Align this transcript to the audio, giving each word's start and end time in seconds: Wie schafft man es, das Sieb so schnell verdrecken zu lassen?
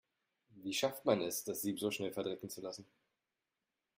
Wie 0.55 0.73
schafft 0.73 1.05
man 1.05 1.21
es, 1.21 1.43
das 1.43 1.61
Sieb 1.61 1.79
so 1.79 1.91
schnell 1.91 2.11
verdrecken 2.11 2.49
zu 2.49 2.59
lassen? 2.59 2.87